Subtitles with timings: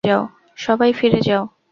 [0.57, 1.43] সবাই ফিরে যাও।